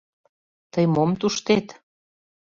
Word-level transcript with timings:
Тый 0.71 0.85
мом 0.93 1.11
туштет? 1.19 1.67